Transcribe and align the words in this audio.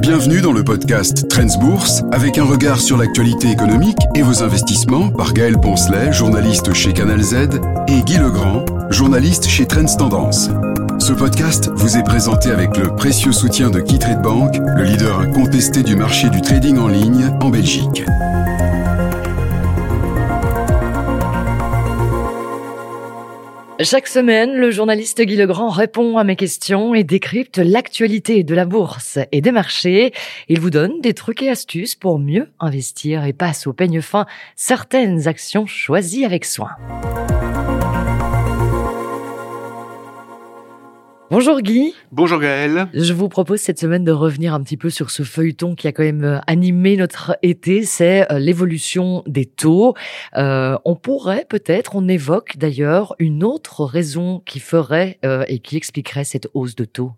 Bienvenue 0.00 0.40
dans 0.40 0.54
le 0.54 0.64
podcast 0.64 1.28
Trends 1.28 1.58
Bourse 1.60 2.02
avec 2.10 2.38
un 2.38 2.44
regard 2.44 2.80
sur 2.80 2.96
l'actualité 2.96 3.50
économique 3.50 3.98
et 4.14 4.22
vos 4.22 4.42
investissements 4.42 5.10
par 5.10 5.34
Gaël 5.34 5.60
Poncelet, 5.60 6.10
journaliste 6.10 6.72
chez 6.72 6.94
Canal 6.94 7.20
Z, 7.20 7.60
et 7.86 8.00
Guy 8.00 8.16
Legrand, 8.16 8.64
journaliste 8.88 9.46
chez 9.46 9.66
Trends 9.66 9.94
Tendance. 9.98 10.48
Ce 10.98 11.12
podcast 11.12 11.70
vous 11.74 11.98
est 11.98 12.02
présenté 12.02 12.50
avec 12.50 12.78
le 12.78 12.96
précieux 12.96 13.32
soutien 13.32 13.68
de 13.68 13.80
KeyTrade 13.80 14.22
Bank, 14.22 14.56
le 14.56 14.84
leader 14.84 15.20
incontesté 15.20 15.82
du 15.82 15.96
marché 15.96 16.30
du 16.30 16.40
trading 16.40 16.78
en 16.78 16.88
ligne 16.88 17.30
en 17.42 17.50
Belgique. 17.50 18.04
Chaque 23.84 24.06
semaine, 24.06 24.54
le 24.54 24.70
journaliste 24.70 25.20
Guy 25.20 25.34
Legrand 25.34 25.68
répond 25.68 26.16
à 26.16 26.22
mes 26.22 26.36
questions 26.36 26.94
et 26.94 27.02
décrypte 27.02 27.58
l'actualité 27.58 28.44
de 28.44 28.54
la 28.54 28.64
bourse 28.64 29.18
et 29.32 29.40
des 29.40 29.50
marchés. 29.50 30.12
Il 30.48 30.60
vous 30.60 30.70
donne 30.70 31.00
des 31.00 31.14
trucs 31.14 31.42
et 31.42 31.50
astuces 31.50 31.96
pour 31.96 32.20
mieux 32.20 32.48
investir 32.60 33.24
et 33.24 33.32
passe 33.32 33.66
au 33.66 33.72
peigne 33.72 34.00
fin 34.00 34.26
certaines 34.54 35.26
actions 35.26 35.66
choisies 35.66 36.24
avec 36.24 36.44
soin. 36.44 36.70
Bonjour 41.32 41.62
Guy. 41.62 41.94
Bonjour 42.10 42.38
Gaël. 42.40 42.88
Je 42.92 43.14
vous 43.14 43.30
propose 43.30 43.58
cette 43.58 43.78
semaine 43.78 44.04
de 44.04 44.12
revenir 44.12 44.52
un 44.52 44.62
petit 44.62 44.76
peu 44.76 44.90
sur 44.90 45.10
ce 45.10 45.22
feuilleton 45.22 45.74
qui 45.74 45.88
a 45.88 45.92
quand 45.92 46.02
même 46.02 46.24
euh, 46.24 46.38
animé 46.46 46.94
notre 46.98 47.38
été, 47.40 47.84
c'est 47.84 48.30
euh, 48.30 48.38
l'évolution 48.38 49.22
des 49.26 49.46
taux. 49.46 49.94
Euh, 50.36 50.76
on 50.84 50.94
pourrait 50.94 51.46
peut-être, 51.48 51.96
on 51.96 52.06
évoque 52.06 52.58
d'ailleurs 52.58 53.16
une 53.18 53.44
autre 53.44 53.86
raison 53.86 54.42
qui 54.44 54.60
ferait 54.60 55.18
et 55.48 55.60
qui 55.60 55.78
expliquerait 55.78 56.24
cette 56.24 56.48
hausse 56.52 56.74
de 56.74 56.84
taux. 56.84 57.12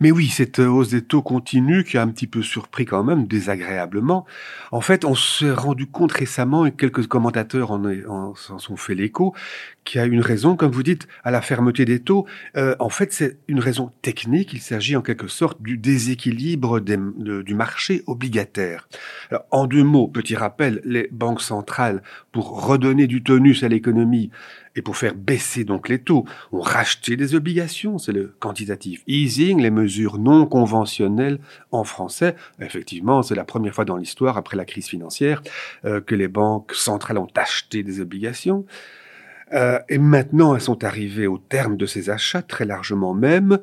Mais 0.00 0.10
oui, 0.10 0.28
cette 0.28 0.60
hausse 0.60 0.90
des 0.90 1.02
taux 1.02 1.22
continue 1.22 1.84
qui 1.84 1.98
a 1.98 2.02
un 2.02 2.08
petit 2.08 2.26
peu 2.26 2.42
surpris 2.42 2.84
quand 2.84 3.04
même, 3.04 3.26
désagréablement. 3.26 4.24
En 4.72 4.80
fait, 4.80 5.04
on 5.04 5.14
s'est 5.14 5.50
rendu 5.50 5.86
compte 5.86 6.12
récemment, 6.12 6.64
et 6.64 6.72
quelques 6.72 7.06
commentateurs 7.06 7.70
en, 7.70 7.84
en, 7.84 8.32
en 8.32 8.58
sont 8.58 8.76
fait 8.76 8.94
l'écho, 8.94 9.34
qu'il 9.88 10.00
y 10.00 10.04
a 10.04 10.06
une 10.06 10.20
raison, 10.20 10.54
comme 10.54 10.70
vous 10.70 10.82
dites, 10.82 11.08
à 11.24 11.30
la 11.30 11.40
fermeté 11.40 11.86
des 11.86 12.00
taux. 12.00 12.26
Euh, 12.56 12.76
en 12.78 12.90
fait, 12.90 13.10
c'est 13.10 13.38
une 13.48 13.58
raison 13.58 13.90
technique. 14.02 14.52
Il 14.52 14.60
s'agit 14.60 14.96
en 14.96 15.02
quelque 15.02 15.28
sorte 15.28 15.62
du 15.62 15.78
déséquilibre 15.78 16.80
du 16.80 17.54
marché 17.54 18.02
obligataire. 18.06 18.86
Alors, 19.30 19.46
en 19.50 19.66
deux 19.66 19.84
mots, 19.84 20.06
petit 20.06 20.36
rappel, 20.36 20.82
les 20.84 21.08
banques 21.10 21.40
centrales, 21.40 22.02
pour 22.32 22.66
redonner 22.66 23.06
du 23.06 23.22
tonus 23.22 23.62
à 23.62 23.68
l'économie, 23.68 24.30
et 24.76 24.82
pour 24.82 24.96
faire 24.96 25.14
baisser 25.14 25.64
donc 25.64 25.88
les 25.88 25.98
taux, 25.98 26.24
ont 26.52 26.60
racheté 26.60 27.16
des 27.16 27.34
obligations, 27.34 27.98
c'est 27.98 28.12
le 28.12 28.34
quantitative 28.38 29.02
easing, 29.06 29.60
les 29.60 29.70
mesures 29.70 30.18
non 30.18 30.46
conventionnelles 30.46 31.40
en 31.72 31.82
français. 31.82 32.36
Effectivement, 32.60 33.22
c'est 33.22 33.34
la 33.34 33.44
première 33.44 33.74
fois 33.74 33.84
dans 33.84 33.96
l'histoire, 33.96 34.36
après 34.36 34.56
la 34.56 34.64
crise 34.64 34.86
financière, 34.86 35.42
euh, 35.84 36.00
que 36.00 36.14
les 36.14 36.28
banques 36.28 36.74
centrales 36.74 37.18
ont 37.18 37.28
acheté 37.34 37.82
des 37.82 38.00
obligations. 38.00 38.66
Euh, 39.52 39.78
et 39.88 39.98
maintenant, 39.98 40.54
elles 40.54 40.60
sont 40.60 40.84
arrivées 40.84 41.26
au 41.26 41.38
terme 41.38 41.76
de 41.76 41.86
ces 41.86 42.10
achats, 42.10 42.42
très 42.42 42.64
largement 42.64 43.14
même. 43.14 43.58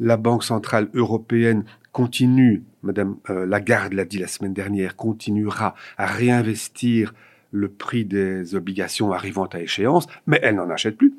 La 0.00 0.16
Banque 0.16 0.44
centrale 0.44 0.88
européenne 0.94 1.64
continue, 1.92 2.64
Madame 2.82 3.16
euh, 3.30 3.46
Lagarde 3.46 3.92
l'a 3.92 4.04
dit 4.04 4.18
la 4.18 4.26
semaine 4.26 4.52
dernière, 4.52 4.96
continuera 4.96 5.74
à 5.96 6.06
réinvestir 6.06 7.14
le 7.52 7.68
prix 7.68 8.04
des 8.04 8.56
obligations 8.56 9.12
arrivant 9.12 9.46
à 9.46 9.60
échéance, 9.60 10.08
mais 10.26 10.40
elle 10.42 10.56
n'en 10.56 10.68
achète 10.70 10.96
plus. 10.96 11.14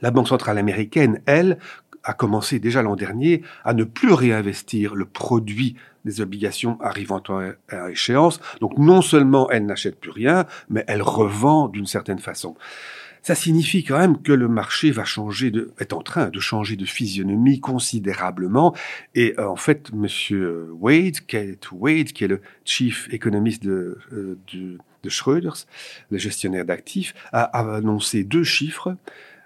La 0.00 0.12
Banque 0.12 0.28
centrale 0.28 0.58
américaine, 0.58 1.20
elle, 1.26 1.58
a 2.04 2.14
commencé 2.14 2.58
déjà 2.58 2.82
l'an 2.82 2.96
dernier 2.96 3.42
à 3.64 3.74
ne 3.74 3.84
plus 3.84 4.12
réinvestir 4.12 4.94
le 4.94 5.04
produit 5.04 5.76
des 6.04 6.20
obligations 6.20 6.80
arrivant 6.80 7.22
à 7.68 7.90
échéance. 7.90 8.40
Donc 8.60 8.78
non 8.78 9.02
seulement 9.02 9.50
elle 9.50 9.66
n'achète 9.66 10.00
plus 10.00 10.10
rien, 10.10 10.46
mais 10.70 10.84
elle 10.86 11.02
revend 11.02 11.68
d'une 11.68 11.86
certaine 11.86 12.18
façon. 12.18 12.56
Ça 13.22 13.34
signifie 13.34 13.84
quand 13.84 13.98
même 13.98 14.20
que 14.20 14.32
le 14.32 14.48
marché 14.48 14.90
va 14.90 15.04
changer 15.04 15.50
de, 15.50 15.72
est 15.78 15.92
en 15.92 16.02
train 16.02 16.28
de 16.28 16.40
changer 16.40 16.76
de 16.76 16.84
physionomie 16.84 17.60
considérablement. 17.60 18.74
Et 19.14 19.34
euh, 19.38 19.48
en 19.48 19.56
fait, 19.56 19.92
Monsieur 19.92 20.68
Wade, 20.78 21.20
Kate 21.26 21.70
Wade, 21.72 22.12
qui 22.12 22.24
est 22.24 22.28
le 22.28 22.40
chief 22.64 23.08
économiste 23.12 23.62
de, 23.62 23.98
euh, 24.12 24.38
de 24.52 24.78
de 25.02 25.10
le 26.10 26.18
gestionnaire 26.18 26.64
d'actifs, 26.64 27.14
a 27.32 27.44
annoncé 27.74 28.24
deux 28.24 28.44
chiffres. 28.44 28.96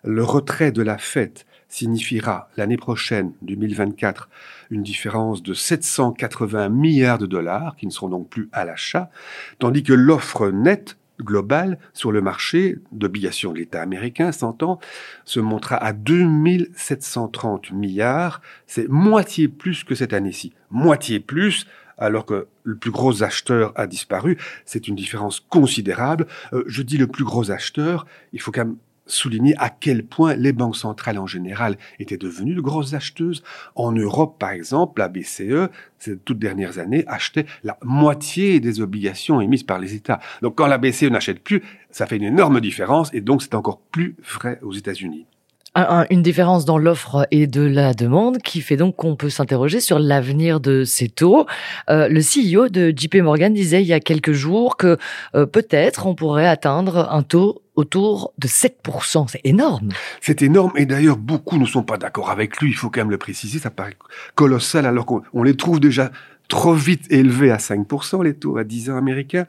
Le 0.03 0.23
retrait 0.23 0.73
de 0.73 0.83
la 0.83 0.99
fête 0.99 1.47
signifiera 1.69 2.49
l'année 2.57 2.77
prochaine, 2.77 3.33
2024, 3.43 4.29
une 4.71 4.83
différence 4.83 5.43
de 5.43 5.55
780 5.55 6.69
milliards 6.69 7.19
de 7.19 7.27
dollars 7.27 7.77
qui 7.77 7.87
ne 7.87 7.91
seront 7.91 8.09
donc 8.09 8.29
plus 8.29 8.49
à 8.53 8.65
l'achat, 8.65 9.11
tandis 9.59 9.83
que 9.83 9.93
l'offre 9.93 10.51
nette 10.51 10.97
globale 11.21 11.79
sur 11.93 12.13
le 12.13 12.21
marché 12.21 12.79
d'obligations 12.93 13.53
de 13.53 13.59
l'État 13.59 13.83
américain, 13.83 14.33
s'entend, 14.33 14.79
se 15.25 15.41
montra 15.41 15.77
à 15.77 15.93
2730 15.93 17.73
milliards. 17.73 18.41
C'est 18.67 18.89
moitié 18.89 19.49
plus 19.49 19.85
que 19.85 19.95
cette 19.95 20.13
année-ci. 20.13 20.53
Moitié 20.71 21.21
plus, 21.21 21.67
alors 21.99 22.27
que 22.27 22.49
le 22.65 22.77
plus 22.77 22.91
gros 22.91 23.23
acheteur 23.23 23.73
a 23.77 23.87
disparu. 23.87 24.39
C'est 24.65 24.89
une 24.89 24.97
différence 24.97 25.41
considérable. 25.41 26.27
Euh, 26.53 26.65
je 26.67 26.83
dis 26.83 26.97
le 26.97 27.07
plus 27.07 27.25
gros 27.25 27.51
acheteur, 27.51 28.07
il 28.33 28.41
faut 28.41 28.51
quand 28.51 28.65
même 28.65 28.77
souligner 29.07 29.55
à 29.59 29.71
quel 29.71 30.05
point 30.05 30.35
les 30.35 30.53
banques 30.53 30.77
centrales 30.77 31.19
en 31.19 31.27
général 31.27 31.77
étaient 31.99 32.17
devenues 32.17 32.55
de 32.55 32.61
grosses 32.61 32.95
acheteuses. 32.95 33.43
En 33.75 33.93
Europe, 33.93 34.39
par 34.39 34.51
exemple, 34.51 35.01
la 35.01 35.09
BCE, 35.09 35.71
ces 35.99 36.19
toutes 36.19 36.39
dernières 36.39 36.79
années, 36.79 37.05
achetait 37.07 37.47
la 37.63 37.79
moitié 37.83 38.61
des 38.61 38.81
obligations 38.81 39.41
émises 39.41 39.63
par 39.63 39.79
les 39.79 39.95
États. 39.95 40.21
Donc 40.43 40.57
quand 40.57 40.67
la 40.67 40.79
BCE 40.79 41.05
n'achète 41.05 41.43
plus, 41.43 41.63
ça 41.91 42.07
fait 42.07 42.17
une 42.17 42.25
énorme 42.25 42.61
différence 42.61 43.13
et 43.13 43.21
donc 43.21 43.43
c'est 43.43 43.55
encore 43.55 43.81
plus 43.81 44.17
vrai 44.23 44.59
aux 44.63 44.73
États-Unis 44.73 45.27
une 45.75 46.23
différence 46.23 46.65
dans 46.65 46.79
l'offre 46.79 47.27
et 47.31 47.47
de 47.47 47.63
la 47.63 47.95
demande 47.95 48.39
qui 48.39 48.61
fait 48.61 48.77
donc 48.77 48.97
qu'on 48.97 49.17
peut 49.17 49.31
s'interroger 49.31 49.81
sur 49.81 49.99
l'avenir 49.99 50.61
de 50.61 50.85
ces 50.85 51.09
taux. 51.09 51.47
Euh, 51.91 52.09
le 52.09 52.21
CEO 52.21 52.69
de 52.69 52.93
JP 52.97 53.17
Morgan 53.17 53.53
disait 53.53 53.83
il 53.83 53.89
y 53.89 53.93
a 53.93 54.01
quelques 54.01 54.33
jours 54.33 54.77
que 54.77 54.99
euh, 55.35 55.47
peut-être 55.47 56.07
on 56.07 56.15
pourrait 56.15 56.47
atteindre 56.47 57.09
un 57.11 57.23
taux 57.23 57.63
autour 57.75 58.33
de 58.39 58.47
7%. 58.47 59.27
C'est 59.29 59.41
énorme. 59.45 59.89
C'est 60.21 60.43
énorme 60.43 60.73
et 60.77 60.87
d'ailleurs 60.87 61.17
beaucoup 61.17 61.59
ne 61.59 61.67
sont 61.67 61.83
pas 61.83 61.99
d'accord 61.99 62.31
avec 62.31 62.59
lui. 62.59 62.71
Il 62.71 62.75
faut 62.75 62.91
quand 62.91 63.01
même 63.01 63.11
le 63.11 63.19
préciser. 63.19 63.59
Ça 63.59 63.71
paraît 63.71 63.97
colossal 64.37 64.87
alors 64.87 65.07
qu'on 65.07 65.43
les 65.43 65.57
trouve 65.57 65.81
déjà 65.81 66.13
trop 66.49 66.75
vite 66.75 67.11
élevés 67.11 67.51
à 67.51 67.57
5%, 67.57 68.23
les 68.23 68.35
taux 68.35 68.59
à 68.59 68.65
10 68.65 68.91
ans 68.91 68.97
américains. 68.97 69.47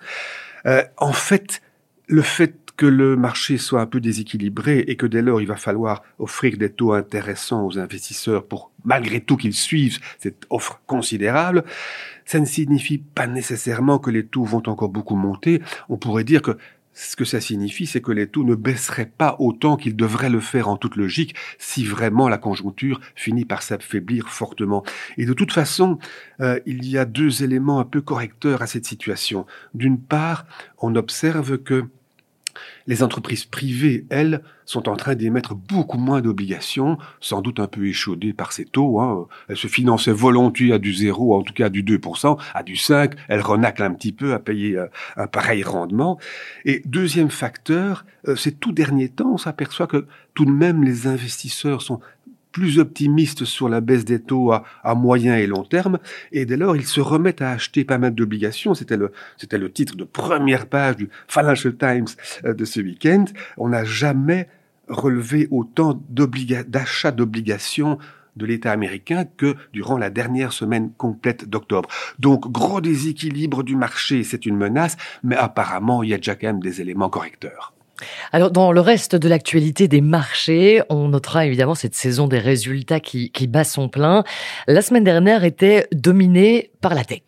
Euh, 0.66 0.82
en 0.98 1.14
fait, 1.14 1.62
le 2.08 2.22
fait 2.22 2.65
que 2.78 2.86
le 2.86 3.16
marché 3.16 3.58
soit 3.58 3.82
un 3.82 3.86
peu 3.86 4.00
déséquilibré 4.00 4.80
et 4.88 4.96
que 4.96 5.06
dès 5.06 5.22
lors 5.22 5.42
il 5.42 5.48
va 5.48 5.56
falloir 5.56 6.04
offrir 6.20 6.58
des 6.58 6.70
taux 6.70 6.94
intéressants 6.94 7.66
aux 7.66 7.80
investisseurs 7.80 8.46
pour 8.46 8.72
malgré 8.84 9.22
tout 9.22 9.38
qu'ils 9.38 9.54
suivent 9.54 10.00
cette 10.20 10.46
offre 10.50 10.82
considérable, 10.86 11.64
ça 12.26 12.40
ne 12.40 12.46
signifie 12.46 12.98
pas 12.98 13.28
nécessairement 13.28 14.00
que 14.00 14.12
les 14.12 14.26
taux 14.26 14.44
vont 14.44 14.64
encore 14.68 14.90
beaucoup 14.90 15.16
monter. 15.16 15.62
On 15.90 15.98
pourrait 15.98 16.24
dire 16.24 16.42
que 16.42 16.58
ce 16.96 17.18
que 17.18 17.26
ça 17.26 17.42
signifie, 17.42 17.86
c'est 17.86 18.02
que 18.02 18.14
les 18.14 18.26
taux 18.26 18.46
ne 18.46 18.56
baisseraient 18.56 19.12
pas 19.18 19.36
autant 19.40 19.76
qu'ils 19.76 19.98
devraient 19.98 20.30
le 20.30 20.40
faire 20.40 20.70
en 20.70 20.78
toute 20.78 20.96
logique 20.96 21.36
si 21.60 21.84
vraiment 21.84 22.30
la 22.30 22.38
conjoncture 22.38 23.02
finit 23.16 23.44
par 23.44 23.64
s'affaiblir 23.64 24.30
fortement. 24.30 24.84
Et 25.18 25.26
de 25.26 25.34
toute 25.34 25.52
façon, 25.52 26.00
euh, 26.40 26.58
il 26.66 26.88
y 26.88 26.98
a 26.98 27.04
deux 27.04 27.44
éléments 27.44 27.82
un 27.82 27.84
peu 27.84 28.00
correcteurs 28.00 28.62
à 28.62 28.68
cette 28.68 28.86
situation. 28.86 29.46
D'une 29.74 30.00
part, 30.00 30.46
on 30.78 30.96
observe 30.96 31.58
que 31.58 31.86
les 32.88 33.04
entreprises 33.04 33.46
privées, 33.46 34.06
elles, 34.10 34.42
sont 34.66 34.90
en 34.90 34.96
train 34.96 35.16
d'émettre 35.16 35.56
beaucoup 35.56 35.98
moins 35.98 36.22
d'obligations, 36.22 36.98
sans 37.22 37.42
doute 37.42 37.60
un 37.60 37.68
peu 37.68 37.88
échaudées 37.88 38.34
par 38.34 38.52
ces 38.52 38.66
taux. 38.66 39.00
Hein. 39.00 39.28
Elles 39.48 39.58
se 39.58 39.68
finançaient 39.68 40.12
volontiers 40.12 40.74
à 40.74 40.80
du 40.80 40.94
zéro, 40.94 41.36
en 41.36 41.44
tout 41.44 41.54
cas 41.54 41.68
à 41.68 41.70
du 41.70 41.84
2%, 41.84 42.38
à 42.54 42.64
du 42.64 42.74
5%. 42.74 43.12
Elles 43.28 43.42
renaclent 43.42 43.84
un 43.84 43.94
petit 43.94 44.12
peu 44.12 44.34
à 44.34 44.40
payer 44.40 44.76
euh, 44.78 44.88
un 45.18 45.28
pareil 45.28 45.64
rendement. 45.64 46.18
Et 46.66 46.82
deuxième 46.86 47.30
facteur, 47.30 48.06
euh, 48.28 48.36
ces 48.36 48.52
tout 48.52 48.72
derniers 48.72 49.10
temps, 49.10 49.34
on 49.34 49.38
s'aperçoit 49.38 49.88
que 49.88 50.08
tout 50.34 50.46
de 50.46 50.52
même 50.52 50.84
les 50.84 51.08
investisseurs 51.08 51.82
sont 51.82 52.00
plus 52.56 52.80
optimistes 52.80 53.44
sur 53.44 53.68
la 53.68 53.82
baisse 53.82 54.06
des 54.06 54.22
taux 54.22 54.54
à, 54.54 54.64
moyen 54.96 55.36
et 55.36 55.46
long 55.46 55.64
terme, 55.64 56.00
et 56.32 56.46
dès 56.46 56.56
lors 56.56 56.78
ils 56.78 56.86
se 56.86 57.02
remettent 57.02 57.42
à 57.42 57.52
acheter 57.52 57.84
pas 57.84 57.98
mal 57.98 58.16
d'obligations. 58.16 58.74
C'était 58.74 58.96
le, 58.96 59.12
c'était 59.36 59.58
le 59.58 59.70
titre 59.70 59.98
de 59.98 60.06
première 60.06 60.68
page 60.68 60.96
du 60.96 61.10
Financial 61.28 61.76
Times 61.76 62.08
euh, 62.46 62.54
de 62.54 62.64
ce 62.64 62.80
week-end. 62.80 63.26
On 63.58 63.68
n'a 63.68 63.84
jamais 63.84 64.48
relevé 64.88 65.50
autant 65.52 66.02
d'achats 66.10 67.12
d'obligations 67.12 67.98
de 68.38 68.46
l'État 68.46 68.72
américain 68.72 69.26
que 69.36 69.56
durant 69.74 69.98
la 69.98 70.10
dernière 70.10 70.54
semaine 70.54 70.94
complète 70.98 71.50
d'octobre. 71.50 71.90
Donc 72.20 72.50
gros 72.50 72.80
déséquilibre 72.80 73.64
du 73.64 73.76
marché, 73.76 74.24
c'est 74.24 74.46
une 74.46 74.56
menace, 74.56 74.96
mais 75.24 75.36
apparemment 75.36 76.04
il 76.04 76.12
y 76.12 76.14
a 76.14 76.18
déjà 76.18 76.36
quand 76.36 76.48
même 76.48 76.62
des 76.62 76.80
éléments 76.80 77.10
correcteurs. 77.10 77.75
Alors, 78.32 78.52
dans 78.52 78.72
le 78.72 78.82
reste 78.82 79.16
de 79.16 79.30
l'actualité 79.30 79.88
des 79.88 80.02
marchés, 80.02 80.82
on 80.90 81.10
notera 81.10 81.46
évidemment 81.46 81.76
cette 81.76 81.96
saison 81.96 82.28
des 82.28 82.40
résultats 82.40 83.00
qui, 83.00 83.32
bat 83.48 83.64
son 83.64 83.90
plein. 83.90 84.24
La 84.68 84.82
semaine 84.82 85.04
dernière 85.04 85.44
était 85.44 85.88
dominée 85.92 86.72
par 86.82 86.96
la 86.96 87.04
tech. 87.04 87.22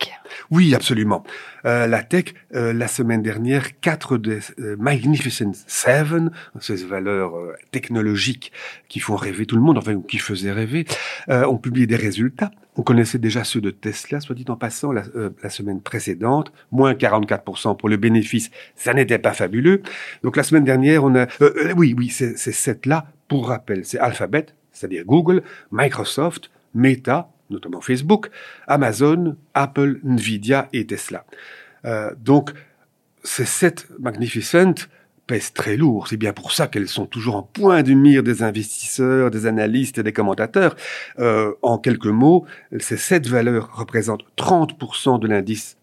Oui, 0.50 0.74
absolument. 0.74 1.24
Euh, 1.64 1.86
la 1.86 2.02
tech, 2.02 2.34
euh, 2.54 2.72
la 2.72 2.88
semaine 2.88 3.22
dernière, 3.22 3.80
quatre 3.80 4.18
des 4.18 4.40
euh, 4.58 4.76
Magnificent 4.78 5.52
Seven, 5.66 6.30
ces 6.60 6.84
valeurs 6.84 7.32
technologiques 7.70 8.52
qui 8.88 9.00
font 9.00 9.16
rêver 9.16 9.46
tout 9.46 9.56
le 9.56 9.62
monde, 9.62 9.78
enfin 9.78 10.00
qui 10.06 10.18
faisaient 10.18 10.52
rêver, 10.52 10.86
ont 11.28 11.58
publié 11.58 11.86
des 11.86 11.96
résultats. 11.96 12.50
On 12.78 12.82
connaissait 12.82 13.18
déjà 13.18 13.42
ceux 13.42 13.60
de 13.60 13.70
Tesla, 13.70 14.20
soit 14.20 14.36
dit 14.36 14.44
en 14.48 14.56
passant, 14.56 14.92
la, 14.92 15.02
la 15.42 15.50
semaine 15.50 15.80
précédente, 15.80 16.52
moins 16.70 16.94
44% 16.94 17.76
pour 17.76 17.88
le 17.88 17.96
bénéfice, 17.96 18.50
ça 18.76 18.94
n'était 18.94 19.18
pas 19.18 19.32
fabuleux. 19.32 19.82
Donc 20.22 20.36
la 20.36 20.44
semaine 20.44 20.62
dernière, 20.62 21.02
on 21.02 21.14
a... 21.16 21.26
oui, 21.76 21.94
oui, 21.98 22.08
c'est 22.08 22.36
sept-là, 22.36 23.06
pour 23.26 23.48
rappel, 23.48 23.84
c'est 23.84 23.98
Alphabet, 23.98 24.46
c'est-à-dire 24.70 25.04
Google, 25.04 25.42
Microsoft, 25.72 26.50
Meta, 26.72 27.28
notamment 27.50 27.80
Facebook, 27.80 28.30
Amazon, 28.68 29.36
Apple, 29.54 30.00
Nvidia 30.04 30.68
et 30.72 30.86
Tesla. 30.86 31.24
Euh, 31.84 32.12
donc, 32.16 32.52
ces 33.24 33.44
sept 33.44 33.88
Magnificent 33.98 34.86
pèsent 35.28 35.52
très 35.52 35.76
lourd. 35.76 36.08
C'est 36.08 36.16
bien 36.16 36.32
pour 36.32 36.50
ça 36.50 36.66
qu'elles 36.66 36.88
sont 36.88 37.06
toujours 37.06 37.36
en 37.36 37.42
point 37.42 37.84
de 37.84 37.92
mire 37.92 38.24
des 38.24 38.42
investisseurs, 38.42 39.30
des 39.30 39.46
analystes 39.46 39.98
et 39.98 40.02
des 40.02 40.12
commentateurs. 40.12 40.74
Euh, 41.20 41.52
en 41.62 41.78
quelques 41.78 42.06
mots, 42.06 42.44
ces 42.80 42.96
sept 42.96 43.28
valeurs 43.28 43.76
représentent 43.76 44.24
30% 44.36 45.20
de 45.20 45.28
l'indice 45.28 45.76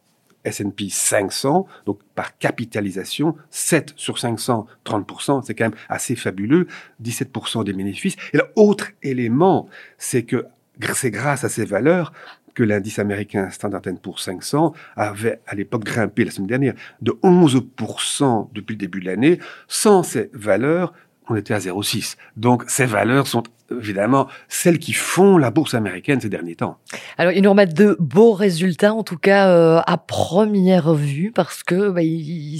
S&P 0.44 0.90
500, 0.90 1.66
donc 1.86 2.00
par 2.14 2.38
capitalisation, 2.38 3.36
7 3.50 3.94
sur 3.96 4.20
500, 4.20 4.68
30%, 4.86 5.44
c'est 5.46 5.56
quand 5.56 5.66
même 5.66 5.80
assez 5.90 6.16
fabuleux, 6.16 6.68
17% 7.04 7.64
des 7.64 7.74
bénéfices. 7.74 8.16
Et 8.34 8.38
l'autre 8.56 8.92
élément, 9.02 9.68
c'est 9.98 10.24
que 10.24 10.46
c'est 10.94 11.12
grâce 11.12 11.44
à 11.44 11.50
ces 11.50 11.66
valeurs 11.66 12.12
que 12.56 12.64
l'indice 12.64 12.98
américain 13.00 13.50
Standard 13.52 13.82
Poor's 14.02 14.24
500 14.24 14.74
avait 14.96 15.42
à 15.46 15.56
l'époque 15.56 15.84
grimpé 15.84 16.26
la 16.26 16.32
semaine 16.32 16.48
dernière 16.48 16.74
de 17.02 17.12
11% 17.24 18.50
depuis 18.54 18.74
le 18.74 18.80
début 18.80 19.02
de 19.02 19.06
l'année. 19.06 19.40
Sans 19.68 20.02
ces 20.02 20.32
valeurs, 20.34 20.94
on 21.28 21.36
était 21.36 21.54
à 21.54 21.60
0,6. 21.60 22.18
Donc 22.38 22.64
ces 22.68 22.86
valeurs 22.86 23.28
sont 23.28 23.44
évidemment 23.72 24.28
celles 24.48 24.80
qui 24.80 24.94
font 24.94 25.38
la 25.38 25.52
bourse 25.52 25.74
américaine 25.74 26.22
ces 26.22 26.30
derniers 26.30 26.56
temps. 26.56 26.78
Alors 27.18 27.34
ils 27.34 27.42
nous 27.42 27.50
remettent 27.50 27.74
de 27.74 27.98
beaux 28.00 28.34
résultats, 28.34 28.94
en 28.94 29.04
tout 29.04 29.18
cas 29.18 29.50
euh, 29.50 29.82
à 29.86 29.98
première 29.98 30.94
vue, 30.94 31.32
parce 31.34 31.64
que 31.64 31.90
bah, 31.90 32.02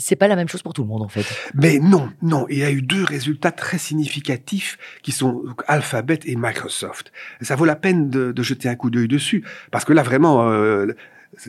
c'est 0.02 0.16
pas 0.16 0.28
la 0.28 0.36
même 0.36 0.48
chose 0.48 0.64
pour 0.64 0.74
tout 0.74 0.82
le 0.84 0.88
monde 0.88 1.02
en 1.02 1.08
fait. 1.08 1.26
Mais 1.54 1.80
non, 1.80 2.10
non, 2.22 2.46
il 2.50 2.60
y 2.60 2.64
a 2.64 2.72
eu 2.72 2.82
deux 2.82 3.04
résultats 3.04 3.52
très 3.52 3.78
significatifs 3.78 4.78
qui 5.04 5.12
sont 5.12 5.44
Alphabet 5.68 6.20
et 6.26 6.36
Microsoft. 6.36 7.12
Ça 7.42 7.56
vaut 7.56 7.66
la 7.66 7.76
peine 7.76 8.10
de, 8.10 8.32
de 8.32 8.44
jeter 8.44 8.70
un 8.70 8.76
coup 8.76 8.90
d'œil 8.90 9.08
dessus, 9.08 9.44
parce 9.72 9.86
que 9.86 9.94
là 9.94 10.04
vraiment. 10.04 10.50
Euh, 10.50 10.88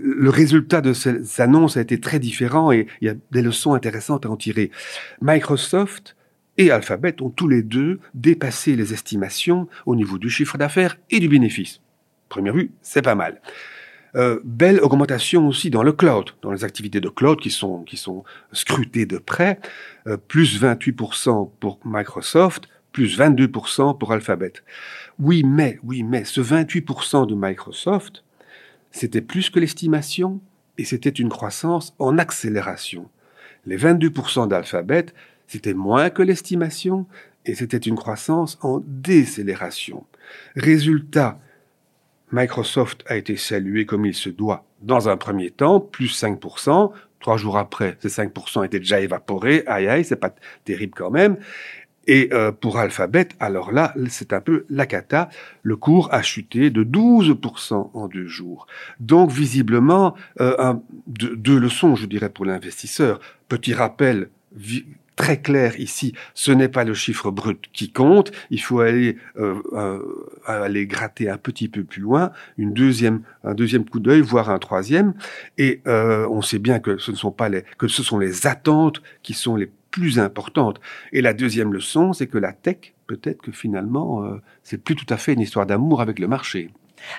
le 0.03 0.31
résultat 0.31 0.81
de 0.81 0.93
ces 0.93 1.41
annonces 1.41 1.77
a 1.77 1.81
été 1.81 2.01
très 2.01 2.19
différent 2.19 2.73
et 2.73 2.89
il 3.01 3.07
y 3.07 3.09
a 3.09 3.15
des 3.31 3.41
leçons 3.41 3.73
intéressantes 3.75 4.27
à 4.27 4.31
en 4.31 4.37
tirer. 4.37 4.73
Microsoft 5.23 6.16
et 6.59 6.71
Alphabet 6.71 7.21
ont 7.23 7.31
tous 7.31 7.49
les 7.49 7.63
deux 7.63 8.01
dépassé 8.15 8.77
les 8.77 8.93
estimations 8.93 9.69
au 9.85 9.97
niveau 9.97 10.19
du 10.19 10.31
chiffre 10.31 10.59
d'affaires 10.59 10.97
et 11.11 11.21
du 11.21 11.29
bénéfice. 11.29 11.81
Première 12.29 12.55
vue, 12.55 12.73
c'est 12.83 13.03
pas 13.03 13.15
mal. 13.15 13.41
Euh, 14.15 14.41
belle 14.45 14.81
augmentation 14.81 15.47
aussi 15.47 15.69
dans 15.69 15.83
le 15.83 15.93
cloud, 15.93 16.31
dans 16.41 16.51
les 16.51 16.65
activités 16.65 17.01
de 17.01 17.09
cloud 17.09 17.39
qui 17.39 17.51
sont, 17.51 17.83
qui 17.83 17.99
sont 17.99 18.25
scrutées 18.53 19.05
de 19.05 19.19
près, 19.19 19.61
euh, 20.07 20.17
plus 20.17 20.63
28% 20.63 21.51
pour 21.61 21.79
Microsoft, 21.85 22.69
plus 22.93 23.19
22% 23.19 23.99
pour 23.99 24.13
Alphabet. 24.13 24.55
Oui, 25.19 25.43
mais, 25.45 25.79
oui, 25.83 26.03
mais 26.03 26.25
ce 26.25 26.41
28% 26.41 27.27
de 27.27 27.35
Microsoft, 27.35 28.25
c'était 28.91 29.21
plus 29.21 29.51
que 29.51 29.61
l'estimation 29.61 30.41
et 30.79 30.85
c'était 30.85 31.11
une 31.11 31.29
croissance 31.29 31.95
en 31.99 32.17
accélération. 32.17 33.11
Les 33.67 33.77
22% 33.77 34.49
d'Alphabet, 34.49 35.07
c'était 35.47 35.75
moins 35.75 36.11
que 36.11 36.23
l'estimation 36.23 37.07
et 37.45 37.55
c'était 37.55 37.77
une 37.77 37.97
croissance 37.97 38.59
en 38.63 38.83
décélération. 38.85 40.05
Résultat, 40.57 41.39
Microsoft 42.33 43.05
a 43.07 43.17
été 43.17 43.37
salué 43.37 43.87
comme 43.87 44.05
il 44.05 44.15
se 44.15 44.29
doit 44.29 44.65
dans 44.83 45.09
un 45.09 45.17
premier 45.17 45.51
temps, 45.51 45.81
plus 45.81 46.21
5%. 46.21 46.91
Trois 47.21 47.37
jours 47.37 47.57
après, 47.57 47.97
ces 48.01 48.09
5% 48.09 48.65
étaient 48.65 48.79
déjà 48.79 49.01
évaporés. 49.01 49.63
Aïe 49.67 49.89
aïe, 49.89 50.05
c'est 50.05 50.17
pas 50.17 50.35
terrible 50.65 50.95
quand 50.95 51.11
même. 51.11 51.39
Et 52.09 52.29
euh, 52.33 52.53
pour 52.53 52.79
Alphabet, 52.79 53.29
alors 53.41 53.73
là, 53.73 53.93
c'est 54.09 54.33
un 54.33 54.41
peu 54.41 54.65
la 54.69 54.87
cata. 54.87 55.29
Le 55.63 55.77
cours 55.77 56.13
a 56.13 56.23
chuté 56.23 56.71
de 56.71 56.85
12% 56.85 57.91
en 57.95 58.09
deux 58.09 58.27
jours. 58.27 58.67
Donc 59.01 59.31
visiblement, 59.31 60.15
euh, 60.41 60.75
deux 61.07 61.59
leçons, 61.59 61.97
je 61.97 62.07
dirais, 62.07 62.29
pour 62.29 62.45
l'investisseur. 62.45 63.19
Petit 63.49 63.75
rappel 63.75 64.29
très 65.17 65.41
clair 65.41 65.81
ici, 65.81 66.13
ce 66.35 66.53
n'est 66.53 66.69
pas 66.69 66.85
le 66.85 66.95
chiffre 66.95 67.31
brut 67.31 67.65
qui 67.73 67.91
compte, 67.91 68.31
il 68.51 68.61
faut 68.61 68.81
aller, 68.81 69.17
euh, 69.39 69.61
euh, 69.73 70.01
aller 70.47 70.87
gratter 70.87 71.29
un 71.29 71.39
petit 71.39 71.69
peu 71.69 71.83
plus 71.85 72.03
loin, 72.03 72.33
une 72.59 72.75
deuxième, 72.75 73.23
un 73.43 73.55
deuxième 73.55 73.87
coup 73.87 73.99
d'œil, 73.99 74.21
voire 74.21 74.51
un 74.51 74.59
troisième, 74.59 75.15
et 75.57 75.81
euh, 75.87 76.29
on 76.31 76.43
sait 76.43 76.59
bien 76.59 76.79
que 76.79 76.99
ce 76.99 77.11
ne 77.11 77.17
sont 77.17 77.33
pas 77.33 77.49
les, 77.49 77.65
que 77.79 77.89
ce 77.89 78.03
sont 78.03 78.19
les 78.19 78.47
attentes 78.47 79.03
qui 79.23 79.33
sont 79.33 79.57
les 79.57 79.71
plus 79.91 80.19
importantes. 80.19 80.79
Et 81.13 81.23
la 81.23 81.33
deuxième 81.33 81.73
leçon, 81.73 82.13
c'est 82.13 82.27
que 82.27 82.37
la 82.37 82.53
tech, 82.53 82.93
peut-être 83.07 83.41
que 83.41 83.53
finalement, 83.53 84.25
euh, 84.25 84.43
c'est 84.63 84.77
plus 84.77 84.95
tout 84.95 85.07
à 85.09 85.17
fait 85.17 85.33
une 85.33 85.41
histoire 85.41 85.65
d'amour 85.65 86.03
avec 86.03 86.19
le 86.19 86.29
marché. 86.29 86.71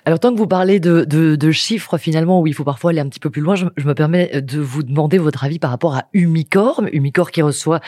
Alors, 0.06 0.20
tant 0.20 0.34
que 0.34 0.38
vous 0.38 0.48
parlez 0.48 0.80
de, 0.80 1.04
de, 1.06 1.36
de, 1.36 1.52
chiffres, 1.52 1.98
finalement, 1.98 2.42
où 2.42 2.48
il 2.48 2.54
faut 2.54 2.64
parfois 2.64 2.92
aller 2.92 3.00
un 3.00 3.08
petit 3.08 3.20
peu 3.20 3.30
plus 3.30 3.42
loin, 3.42 3.56
je, 3.56 3.66
je, 3.76 3.88
me 3.88 3.94
permets 3.94 4.42
de 4.42 4.60
vous 4.60 4.84
demander 4.84 5.18
votre 5.18 5.44
avis 5.44 5.60
par 5.60 5.72
rapport 5.72 5.96
à 5.96 6.06
Umicore. 6.14 6.84
Umicore 6.92 7.32
qui 7.32 7.42
reçoit 7.42 7.80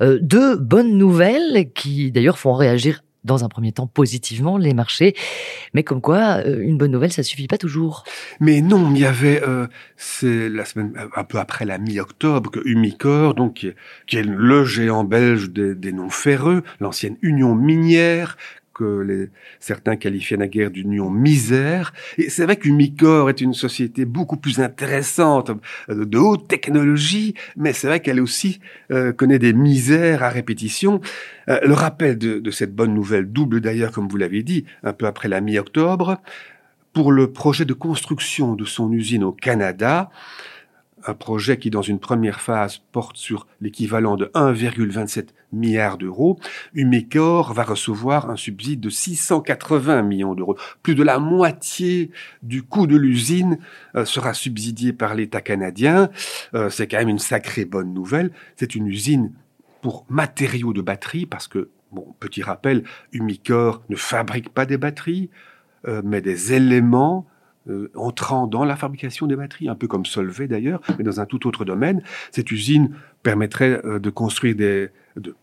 euh, 0.00 0.18
deux 0.20 0.56
bonnes 0.56 0.96
nouvelles 0.96 1.72
qui, 1.74 2.10
d'ailleurs, 2.10 2.38
font 2.38 2.54
réagir 2.54 3.02
dans 3.24 3.44
un 3.44 3.48
premier 3.48 3.72
temps 3.72 3.86
positivement 3.86 4.56
les 4.56 4.74
marchés, 4.74 5.14
mais 5.74 5.82
comme 5.82 6.00
quoi 6.00 6.40
euh, 6.44 6.60
une 6.60 6.78
bonne 6.78 6.90
nouvelle 6.90 7.12
ça 7.12 7.22
suffit 7.22 7.46
pas 7.46 7.58
toujours. 7.58 8.04
Mais 8.40 8.60
non, 8.60 8.90
il 8.92 9.00
y 9.00 9.04
avait 9.04 9.42
euh, 9.46 9.66
c'est 9.96 10.48
la 10.48 10.64
semaine 10.64 10.94
un 11.14 11.24
peu 11.24 11.38
après 11.38 11.64
la 11.64 11.78
mi-octobre 11.78 12.50
que 12.50 12.60
Umicore, 12.64 13.34
donc 13.34 13.66
qui 14.06 14.16
est, 14.16 14.22
le 14.22 14.64
géant 14.64 15.04
belge 15.04 15.50
des, 15.50 15.74
des 15.74 15.92
noms 15.92 16.10
ferreux, 16.10 16.62
l'ancienne 16.80 17.16
Union 17.22 17.54
minière, 17.54 18.36
que 18.78 19.00
les, 19.00 19.28
certains 19.58 19.96
qualifiaient 19.96 20.36
naguère 20.36 20.70
d'union 20.70 21.10
misère. 21.10 21.92
Et 22.16 22.30
c'est 22.30 22.44
vrai 22.44 22.56
qu'Umicor 22.56 23.28
est 23.28 23.40
une 23.40 23.54
société 23.54 24.04
beaucoup 24.04 24.36
plus 24.36 24.60
intéressante, 24.60 25.50
euh, 25.90 26.04
de 26.04 26.18
haute 26.18 26.46
technologie, 26.46 27.34
mais 27.56 27.72
c'est 27.72 27.88
vrai 27.88 28.00
qu'elle 28.00 28.20
aussi 28.20 28.60
euh, 28.92 29.12
connaît 29.12 29.40
des 29.40 29.52
misères 29.52 30.22
à 30.22 30.28
répétition. 30.28 31.00
Euh, 31.48 31.58
le 31.62 31.74
rappel 31.74 32.16
de, 32.16 32.38
de 32.38 32.50
cette 32.50 32.74
bonne 32.74 32.94
nouvelle 32.94 33.30
double 33.30 33.60
d'ailleurs, 33.60 33.90
comme 33.90 34.08
vous 34.08 34.16
l'avez 34.16 34.42
dit, 34.42 34.64
un 34.84 34.92
peu 34.92 35.06
après 35.06 35.28
la 35.28 35.40
mi-octobre, 35.40 36.20
pour 36.92 37.10
le 37.10 37.32
projet 37.32 37.64
de 37.64 37.74
construction 37.74 38.54
de 38.54 38.64
son 38.64 38.92
usine 38.92 39.24
au 39.24 39.32
Canada 39.32 40.10
un 41.06 41.14
projet 41.14 41.58
qui, 41.58 41.70
dans 41.70 41.82
une 41.82 41.98
première 41.98 42.40
phase, 42.40 42.78
porte 42.92 43.16
sur 43.16 43.46
l'équivalent 43.60 44.16
de 44.16 44.26
1,27 44.34 45.28
milliard 45.52 45.98
d'euros, 45.98 46.38
Umicore 46.74 47.52
va 47.52 47.62
recevoir 47.62 48.30
un 48.30 48.36
subside 48.36 48.80
de 48.80 48.90
680 48.90 50.02
millions 50.02 50.34
d'euros. 50.34 50.56
Plus 50.82 50.94
de 50.94 51.02
la 51.02 51.18
moitié 51.18 52.10
du 52.42 52.62
coût 52.62 52.86
de 52.86 52.96
l'usine 52.96 53.58
euh, 53.94 54.04
sera 54.04 54.34
subsidié 54.34 54.92
par 54.92 55.14
l'État 55.14 55.40
canadien. 55.40 56.10
Euh, 56.54 56.70
c'est 56.70 56.86
quand 56.86 56.98
même 56.98 57.08
une 57.08 57.18
sacrée 57.18 57.64
bonne 57.64 57.94
nouvelle. 57.94 58.30
C'est 58.56 58.74
une 58.74 58.86
usine 58.86 59.32
pour 59.80 60.04
matériaux 60.08 60.72
de 60.72 60.82
batterie, 60.82 61.26
parce 61.26 61.48
que, 61.48 61.70
bon, 61.92 62.14
petit 62.20 62.42
rappel, 62.42 62.84
Umicore 63.12 63.82
ne 63.88 63.96
fabrique 63.96 64.50
pas 64.50 64.66
des 64.66 64.76
batteries, 64.76 65.30
euh, 65.86 66.02
mais 66.04 66.20
des 66.20 66.52
éléments 66.52 67.26
euh, 67.68 67.90
entrant 67.94 68.46
dans 68.46 68.64
la 68.64 68.76
fabrication 68.76 69.26
des 69.26 69.36
batteries, 69.36 69.68
un 69.68 69.74
peu 69.74 69.86
comme 69.86 70.06
Solvay 70.06 70.46
d'ailleurs, 70.48 70.80
mais 70.98 71.04
dans 71.04 71.20
un 71.20 71.26
tout 71.26 71.46
autre 71.46 71.64
domaine. 71.64 72.02
Cette 72.30 72.50
usine 72.50 72.90
permettrait 73.22 73.80
euh, 73.84 73.98
de 73.98 74.10
construire 74.10 74.54
des, 74.54 74.88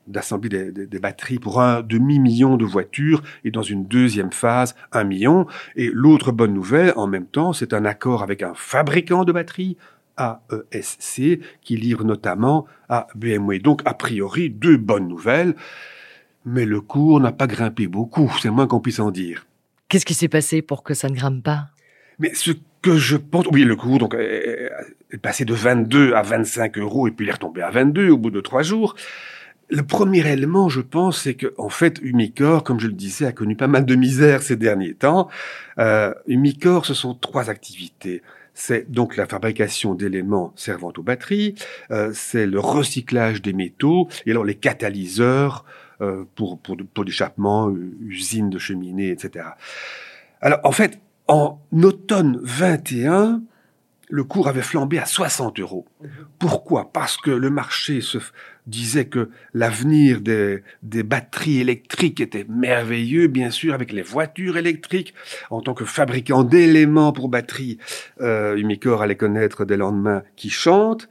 d'assembler 0.07 0.49
des, 0.49 0.87
des, 0.87 0.99
batteries 0.99 1.39
pour 1.39 1.61
un 1.61 1.81
demi-million 1.81 2.57
de 2.57 2.65
voitures 2.65 3.21
et 3.43 3.51
dans 3.51 3.61
une 3.61 3.85
deuxième 3.85 4.31
phase, 4.31 4.75
un 4.91 5.03
million. 5.03 5.47
Et 5.75 5.89
l'autre 5.91 6.31
bonne 6.31 6.53
nouvelle, 6.53 6.93
en 6.95 7.07
même 7.07 7.27
temps, 7.27 7.53
c'est 7.53 7.73
un 7.73 7.85
accord 7.85 8.23
avec 8.23 8.43
un 8.43 8.53
fabricant 8.55 9.23
de 9.23 9.31
batteries, 9.31 9.77
AESC, 10.17 11.39
qui 11.61 11.77
livre 11.77 12.03
notamment 12.03 12.65
à 12.89 13.07
BMW. 13.15 13.59
Donc, 13.59 13.81
a 13.85 13.93
priori, 13.93 14.49
deux 14.49 14.77
bonnes 14.77 15.07
nouvelles. 15.07 15.55
Mais 16.45 16.65
le 16.65 16.79
cours 16.79 17.19
n'a 17.19 17.31
pas 17.31 17.47
grimpé 17.47 17.87
beaucoup, 17.87 18.31
c'est 18.41 18.51
moins 18.51 18.67
qu'on 18.67 18.79
puisse 18.79 18.99
en 18.99 19.11
dire. 19.11 19.47
Qu'est-ce 19.89 20.05
qui 20.05 20.13
s'est 20.13 20.27
passé 20.27 20.61
pour 20.61 20.83
que 20.83 20.93
ça 20.93 21.09
ne 21.09 21.15
grimpe 21.15 21.43
pas? 21.43 21.67
Mais 22.19 22.33
ce 22.33 22.51
que 22.81 22.97
je 22.97 23.17
pense, 23.17 23.47
oui, 23.51 23.63
le 23.63 23.75
cours 23.75 23.99
donc 23.99 24.15
est 24.15 25.17
passé 25.21 25.45
de 25.45 25.53
22 25.53 26.13
à 26.13 26.21
25 26.21 26.77
euros 26.77 27.07
et 27.07 27.11
puis 27.11 27.25
il 27.25 27.29
est 27.29 27.33
retombé 27.33 27.61
à 27.61 27.71
22 27.71 28.09
au 28.09 28.17
bout 28.17 28.31
de 28.31 28.41
trois 28.41 28.61
jours. 28.61 28.95
le 29.69 29.81
premier 29.81 30.27
élément, 30.31 30.69
je 30.69 30.81
pense, 30.81 31.23
c'est 31.23 31.33
que 31.33 31.53
en 31.57 31.69
fait, 31.69 31.99
Umicore, 32.03 32.63
comme 32.63 32.79
je 32.79 32.87
le 32.87 32.93
disais, 32.93 33.25
a 33.25 33.31
connu 33.31 33.55
pas 33.55 33.67
mal 33.67 33.85
de 33.85 33.95
misère 33.95 34.43
ces 34.43 34.55
derniers 34.55 34.93
temps. 34.93 35.27
Euh, 35.79 36.13
Umicore, 36.27 36.85
ce 36.85 36.93
sont 36.93 37.15
trois 37.15 37.49
activités. 37.49 38.21
C'est 38.53 38.89
donc 38.89 39.17
la 39.17 39.25
fabrication 39.25 39.95
d'éléments 39.95 40.53
servant 40.55 40.93
aux 40.95 41.03
batteries, 41.03 41.55
euh, 41.91 42.11
c'est 42.13 42.45
le 42.45 42.59
recyclage 42.59 43.41
des 43.41 43.51
métaux, 43.51 44.07
et 44.25 44.31
alors 44.31 44.45
les 44.45 44.55
catalyseurs 44.55 45.65
euh, 46.01 46.23
pour, 46.35 46.59
pour, 46.59 46.77
pour 46.93 47.03
d'échappement, 47.03 47.73
usines 48.07 48.49
de 48.49 48.59
cheminées, 48.59 49.09
etc. 49.09 49.45
Alors 50.41 50.59
en 50.63 50.71
fait, 50.71 50.99
en 51.27 51.59
automne 51.81 52.39
21, 52.43 53.41
le 54.09 54.23
cours 54.23 54.47
avait 54.47 54.61
flambé 54.61 54.99
à 54.99 55.05
60 55.05 55.59
euros. 55.59 55.85
Mhm. 56.01 56.09
Pourquoi? 56.39 56.91
Parce 56.91 57.17
que 57.17 57.31
le 57.31 57.49
marché 57.49 58.01
se 58.01 58.19
disait 58.67 59.05
que 59.05 59.29
l'avenir 59.53 60.21
des, 60.21 60.63
des, 60.83 61.03
batteries 61.03 61.59
électriques 61.59 62.19
était 62.19 62.45
merveilleux, 62.49 63.27
bien 63.27 63.51
sûr, 63.51 63.73
avec 63.73 63.91
les 63.91 64.01
voitures 64.01 64.57
électriques. 64.57 65.13
En 65.49 65.61
tant 65.61 65.73
que 65.73 65.85
fabricant 65.85 66.43
d'éléments 66.43 67.13
pour 67.13 67.29
batteries, 67.29 67.77
euh, 68.21 68.57
Umicore 68.57 69.01
allait 69.01 69.17
connaître 69.17 69.65
des 69.65 69.77
lendemains 69.77 70.23
qui 70.35 70.49
chantent. 70.49 71.09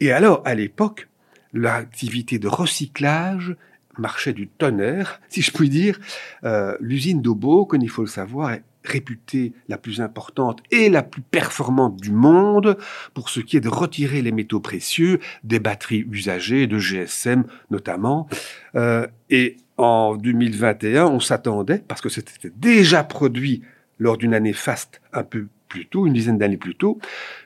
Et 0.00 0.12
alors, 0.12 0.42
à 0.44 0.54
l'époque, 0.54 1.08
l'activité 1.52 2.38
de 2.38 2.48
recyclage 2.48 3.56
marchait 3.96 4.32
du 4.32 4.48
tonnerre, 4.48 5.20
si 5.28 5.42
je 5.42 5.52
puis 5.52 5.68
dire. 5.68 5.98
Euh, 6.44 6.76
L'usine 6.80 7.20
d'Obo, 7.20 7.66
comme 7.66 7.82
il 7.82 7.90
faut 7.90 8.02
le 8.02 8.08
savoir, 8.08 8.52
est 8.52 8.62
réputée 8.84 9.52
la 9.68 9.78
plus 9.78 10.00
importante 10.00 10.60
et 10.70 10.88
la 10.88 11.02
plus 11.02 11.22
performante 11.22 12.00
du 12.00 12.12
monde 12.12 12.76
pour 13.14 13.28
ce 13.28 13.40
qui 13.40 13.56
est 13.56 13.60
de 13.60 13.68
retirer 13.68 14.22
les 14.22 14.32
métaux 14.32 14.60
précieux 14.60 15.18
des 15.44 15.60
batteries 15.60 16.06
usagées, 16.10 16.66
de 16.66 16.78
GSM 16.78 17.44
notamment. 17.70 18.28
Euh, 18.74 19.06
et 19.30 19.56
en 19.76 20.16
2021, 20.16 21.06
on 21.06 21.20
s'attendait, 21.20 21.82
parce 21.86 22.00
que 22.00 22.08
c'était 22.08 22.52
déjà 22.56 23.04
produit 23.04 23.62
lors 23.98 24.16
d'une 24.16 24.34
année 24.34 24.52
faste 24.52 25.00
un 25.12 25.22
peu 25.22 25.48
plus 25.68 25.86
tôt, 25.86 26.06
une 26.06 26.14
dizaine 26.14 26.38
d'années 26.38 26.56
plus 26.56 26.74
tôt, 26.74 26.98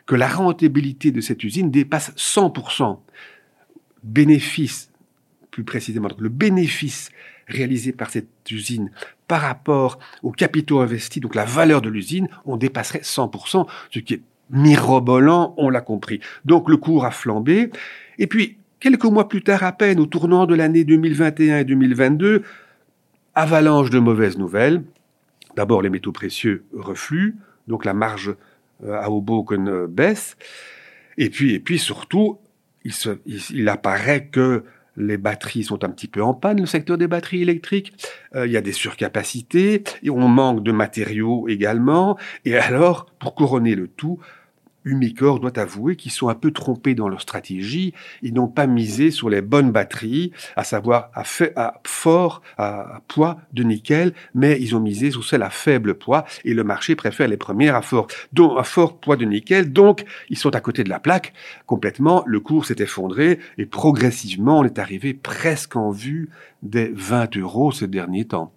que 0.06 0.14
la 0.14 0.28
rentabilité 0.28 1.10
de 1.10 1.20
cette 1.20 1.42
usine 1.44 1.70
dépasse 1.70 2.12
100%. 2.16 2.98
Bénéfice, 4.02 4.90
plus 5.50 5.64
précisément, 5.64 6.08
le 6.18 6.28
bénéfice 6.28 7.10
réalisé 7.48 7.92
par 7.92 8.10
cette 8.10 8.28
usine 8.50 8.90
par 9.32 9.40
rapport 9.40 9.98
aux 10.22 10.30
capitaux 10.30 10.80
investis, 10.80 11.22
donc 11.22 11.34
la 11.34 11.46
valeur 11.46 11.80
de 11.80 11.88
l'usine, 11.88 12.28
on 12.44 12.58
dépasserait 12.58 12.98
100%, 12.98 13.66
ce 13.90 13.98
qui 13.98 14.12
est 14.12 14.20
mirobolant, 14.50 15.54
on 15.56 15.70
l'a 15.70 15.80
compris. 15.80 16.20
Donc 16.44 16.68
le 16.68 16.76
cours 16.76 17.06
a 17.06 17.10
flambé. 17.10 17.70
Et 18.18 18.26
puis, 18.26 18.58
quelques 18.78 19.06
mois 19.06 19.30
plus 19.30 19.42
tard 19.42 19.62
à 19.62 19.72
peine, 19.72 20.00
au 20.00 20.04
tournant 20.04 20.44
de 20.44 20.54
l'année 20.54 20.84
2021 20.84 21.60
et 21.60 21.64
2022, 21.64 22.42
avalanche 23.34 23.88
de 23.88 24.00
mauvaises 24.00 24.36
nouvelles. 24.36 24.82
D'abord, 25.56 25.80
les 25.80 25.88
métaux 25.88 26.12
précieux 26.12 26.66
refluent, 26.76 27.34
donc 27.68 27.86
la 27.86 27.94
marge 27.94 28.34
euh, 28.84 29.00
à 29.00 29.10
Hoboken 29.10 29.86
baisse. 29.86 30.36
Et 31.16 31.30
puis, 31.30 31.54
et 31.54 31.58
puis 31.58 31.78
surtout, 31.78 32.38
il, 32.84 32.92
il 33.48 33.66
apparaît 33.70 34.26
que 34.26 34.64
les 34.96 35.16
batteries 35.16 35.64
sont 35.64 35.84
un 35.84 35.88
petit 35.88 36.08
peu 36.08 36.22
en 36.22 36.34
panne, 36.34 36.60
le 36.60 36.66
secteur 36.66 36.98
des 36.98 37.06
batteries 37.06 37.42
électriques. 37.42 37.92
Euh, 38.34 38.46
il 38.46 38.52
y 38.52 38.56
a 38.56 38.60
des 38.60 38.72
surcapacités, 38.72 39.84
on 40.08 40.28
manque 40.28 40.62
de 40.62 40.72
matériaux 40.72 41.48
également. 41.48 42.18
Et 42.44 42.56
alors, 42.56 43.06
pour 43.18 43.34
couronner 43.34 43.74
le 43.74 43.88
tout, 43.88 44.18
Umicore 44.84 45.40
doit 45.40 45.58
avouer 45.58 45.96
qu'ils 45.96 46.12
sont 46.12 46.28
un 46.28 46.34
peu 46.34 46.50
trompés 46.50 46.94
dans 46.94 47.08
leur 47.08 47.20
stratégie. 47.20 47.94
Ils 48.22 48.34
n'ont 48.34 48.48
pas 48.48 48.66
misé 48.66 49.10
sur 49.10 49.30
les 49.30 49.42
bonnes 49.42 49.72
batteries, 49.72 50.32
à 50.56 50.64
savoir 50.64 51.10
à, 51.14 51.24
fort 51.84 52.42
à, 52.58 53.00
poids 53.08 53.38
de 53.52 53.62
nickel, 53.62 54.12
mais 54.34 54.60
ils 54.60 54.74
ont 54.76 54.80
misé 54.80 55.10
sur 55.10 55.24
celles 55.24 55.42
à 55.42 55.50
faible 55.50 55.94
poids 55.94 56.24
et 56.44 56.54
le 56.54 56.64
marché 56.64 56.96
préfère 56.96 57.28
les 57.28 57.36
premières 57.36 57.76
à 57.76 57.82
fort, 57.82 58.06
à 58.58 58.64
fort 58.64 58.98
poids 58.98 59.16
de 59.16 59.24
nickel. 59.24 59.72
Donc, 59.72 60.04
ils 60.28 60.38
sont 60.38 60.54
à 60.54 60.60
côté 60.60 60.84
de 60.84 60.88
la 60.88 61.00
plaque 61.00 61.32
complètement. 61.66 62.22
Le 62.26 62.40
cours 62.40 62.66
s'est 62.66 62.82
effondré 62.82 63.38
et 63.58 63.66
progressivement, 63.66 64.60
on 64.60 64.64
est 64.64 64.78
arrivé 64.78 65.14
presque 65.14 65.76
en 65.76 65.90
vue 65.90 66.30
des 66.62 66.90
20 66.94 67.36
euros 67.36 67.72
ces 67.72 67.86
derniers 67.86 68.26
temps. 68.26 68.52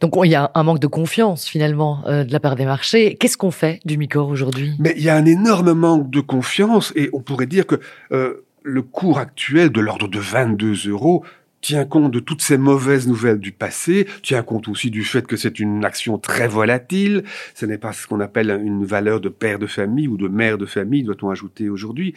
Donc 0.00 0.14
il 0.24 0.30
y 0.30 0.34
a 0.34 0.50
un 0.54 0.62
manque 0.62 0.80
de 0.80 0.86
confiance 0.86 1.46
finalement 1.46 2.02
euh, 2.06 2.24
de 2.24 2.32
la 2.32 2.40
part 2.40 2.56
des 2.56 2.64
marchés. 2.64 3.16
Qu'est-ce 3.16 3.36
qu'on 3.36 3.50
fait 3.50 3.80
du 3.84 3.96
Micor 3.96 4.28
aujourd'hui? 4.28 4.74
Mais 4.78 4.94
il 4.96 5.02
y 5.02 5.08
a 5.08 5.16
un 5.16 5.26
énorme 5.26 5.72
manque 5.72 6.10
de 6.10 6.20
confiance 6.20 6.92
et 6.96 7.10
on 7.12 7.20
pourrait 7.20 7.46
dire 7.46 7.66
que 7.66 7.80
euh, 8.12 8.44
le 8.62 8.82
cours 8.82 9.18
actuel 9.18 9.70
de 9.70 9.80
l'ordre 9.80 10.08
de 10.08 10.18
22 10.18 10.88
euros 10.88 11.24
tient 11.60 11.84
compte 11.84 12.10
de 12.10 12.18
toutes 12.18 12.42
ces 12.42 12.58
mauvaises 12.58 13.06
nouvelles 13.06 13.38
du 13.38 13.52
passé, 13.52 14.08
tient 14.22 14.42
compte 14.42 14.68
aussi 14.68 14.90
du 14.90 15.04
fait 15.04 15.26
que 15.26 15.36
c'est 15.36 15.60
une 15.60 15.84
action 15.84 16.18
très 16.18 16.48
volatile, 16.48 17.22
ce 17.54 17.66
n'est 17.66 17.78
pas 17.78 17.92
ce 17.92 18.06
qu'on 18.06 18.20
appelle 18.20 18.50
une 18.64 18.84
valeur 18.84 19.20
de 19.20 19.28
père 19.28 19.60
de 19.60 19.68
famille 19.68 20.08
ou 20.08 20.16
de 20.16 20.26
mère 20.26 20.58
de 20.58 20.66
famille, 20.66 21.04
doit-on 21.04 21.30
ajouter 21.30 21.68
aujourd'hui. 21.68 22.14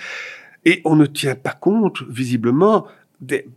Et 0.65 0.81
on 0.83 0.95
ne 0.95 1.05
tient 1.05 1.35
pas 1.35 1.51
compte, 1.51 2.01
visiblement, 2.09 2.87
des, 3.21 3.47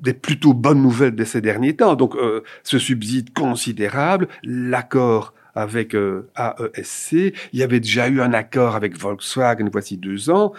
des, 0.00 0.12
plutôt 0.14 0.54
bonnes 0.54 0.82
nouvelles 0.82 1.14
de 1.14 1.24
ces 1.24 1.40
derniers 1.40 1.76
temps. 1.76 1.94
Donc, 1.94 2.14
euh, 2.16 2.42
ce 2.62 2.78
subside 2.78 3.32
considérable, 3.32 4.28
l'accord 4.42 5.34
avec 5.54 5.94
euh, 5.94 6.30
AESC, 6.36 7.12
il 7.12 7.58
y 7.58 7.62
avait 7.62 7.80
déjà 7.80 8.08
eu 8.08 8.20
un 8.20 8.32
accord 8.32 8.74
avec 8.74 8.98
Volkswagen 8.98 9.68
voici 9.70 9.98
deux 9.98 10.30
ans. 10.30 10.52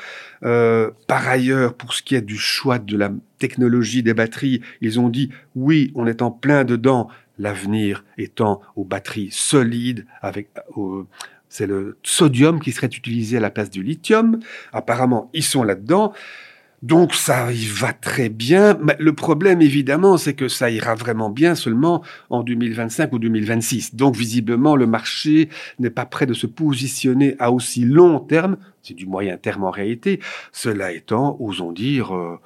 Euh, 0.44 0.92
par 1.08 1.28
ailleurs, 1.28 1.74
pour 1.74 1.94
ce 1.94 2.04
qui 2.04 2.16
est 2.16 2.22
du 2.22 2.38
choix 2.38 2.78
de 2.78 2.96
la 2.96 3.12
technologie 3.40 4.04
des 4.04 4.14
batteries, 4.14 4.62
ils 4.82 5.00
ont 5.00 5.10
dit 5.10 5.30
oui, 5.56 5.92
on 5.96 6.06
est 6.06 6.22
en 6.22 6.30
plein 6.30 6.64
dedans, 6.64 7.10
l'avenir 7.40 8.06
étant 8.20 8.62
aux 8.76 8.84
batteries 8.84 9.30
solides 9.32 10.06
avec 10.22 10.50
c'est 11.54 11.68
le 11.68 12.00
sodium 12.02 12.60
qui 12.60 12.72
serait 12.72 12.88
utilisé 12.88 13.38
à 13.38 13.40
la 13.40 13.52
place 13.52 13.70
du 13.70 13.84
lithium. 13.84 14.40
Apparemment, 14.72 15.30
ils 15.34 15.44
sont 15.44 15.62
là-dedans. 15.62 16.12
Donc 16.84 17.16
ça 17.16 17.54
y 17.54 17.66
va 17.66 17.94
très 17.94 18.28
bien. 18.28 18.78
Mais 18.84 18.98
le 19.00 19.14
problème, 19.14 19.62
évidemment, 19.62 20.18
c'est 20.18 20.34
que 20.34 20.50
ça 20.50 20.70
ira 20.70 20.96
vraiment 20.96 21.30
bien 21.30 21.56
seulement 21.56 22.04
en 22.30 22.44
2025 22.44 23.14
ou 23.14 23.20
2026. 23.20 23.96
Donc 23.96 24.18
visiblement, 24.18 24.76
le 24.76 24.86
marché 24.86 25.48
n'est 25.80 25.90
pas 25.90 26.06
prêt 26.06 26.26
de 26.26 26.34
se 26.34 26.46
positionner 26.46 27.38
à 27.40 27.54
aussi 27.54 27.86
long 27.86 28.20
terme. 28.20 28.58
C'est 28.82 28.96
du 28.96 29.06
moyen 29.06 29.38
terme 29.38 29.64
en 29.64 29.72
réalité. 29.72 30.20
Cela 30.52 30.92
étant, 30.92 31.38
osons 31.40 31.72
dire... 31.72 32.16
Euh, 32.16 32.38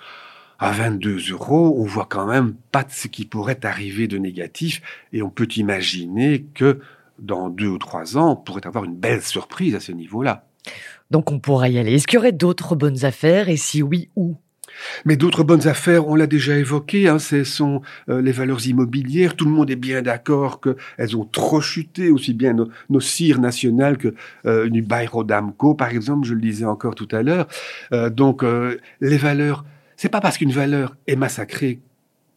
à 0.60 0.72
22 0.72 1.34
euros, 1.34 1.75
on 1.77 1.84
voit 1.84 2.08
quand 2.10 2.25
même 2.25 2.56
pas 2.72 2.84
de 2.84 2.89
ce 2.89 3.08
qui 3.08 3.25
pourrait 3.25 3.63
arriver 3.63 4.08
de 4.08 4.17
négatif 4.17 4.82
et 5.13 5.22
on 5.22 5.29
peut 5.29 5.48
imaginer 5.56 6.48
que 6.56 6.79
dans 7.20 7.50
deux 7.50 7.67
ou 7.67 7.77
trois 7.77 8.17
ans, 8.17 8.32
on 8.32 8.36
pourrait 8.36 8.65
avoir 8.65 8.84
une 8.84 8.96
belle 8.96 9.22
surprise 9.22 9.75
à 9.75 9.79
ce 9.79 9.91
niveau-là. 9.91 10.48
Donc 11.12 11.31
on 11.31 11.39
pourra 11.39 11.69
y 11.69 11.77
aller. 11.77 11.93
Est-ce 11.93 12.07
qu'il 12.07 12.17
y 12.17 12.19
aurait 12.19 12.31
d'autres 12.31 12.75
bonnes 12.75 13.05
affaires? 13.05 13.50
Et 13.50 13.57
si 13.57 13.81
oui, 13.81 14.10
où? 14.15 14.36
Mais 15.05 15.15
d'autres 15.15 15.43
bonnes 15.43 15.67
affaires, 15.67 16.07
on 16.07 16.15
l'a 16.15 16.27
déjà 16.27 16.57
évoqué, 16.57 17.07
hein, 17.07 17.19
ce 17.19 17.43
sont 17.43 17.81
euh, 18.10 18.22
les 18.22 18.31
valeurs 18.31 18.65
immobilières. 18.67 19.36
Tout 19.36 19.46
le 19.46 19.51
monde 19.51 19.69
est 19.69 19.75
bien 19.75 20.01
d'accord 20.01 20.62
qu'elles 20.62 21.15
ont 21.15 21.25
trop 21.25 21.62
chuté, 21.62 22.10
aussi 22.12 22.34
bien 22.34 22.53
nos, 22.53 22.69
nos 22.89 23.00
cires 23.00 23.39
nationales 23.39 23.98
que 23.98 24.13
euh, 24.46 24.69
Damco, 25.25 25.74
par 25.74 25.89
exemple, 25.89 26.27
je 26.27 26.34
le 26.34 26.41
disais 26.41 26.65
encore 26.65 26.96
tout 26.96 27.07
à 27.12 27.24
l'heure. 27.24 27.48
Euh, 27.93 28.10
donc 28.10 28.43
euh, 28.43 28.77
les 29.01 29.17
valeurs, 29.17 29.65
c'est 29.96 30.10
pas 30.10 30.22
parce 30.22 30.38
qu'une 30.38 30.51
valeur 30.51 30.96
est 31.07 31.15
massacrée 31.15 31.79